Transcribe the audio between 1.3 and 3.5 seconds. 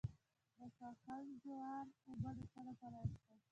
جوار اوبه د څه لپاره وڅښم؟